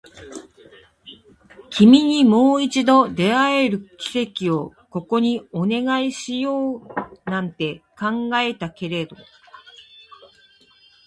[1.69, 6.87] 君にもう一度出会える奇跡をここにお願いしよう
[7.29, 9.15] なんて考えたけれど